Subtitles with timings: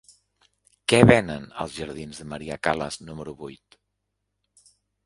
[0.93, 3.81] Què venen als jardins de Maria Callas número vuit?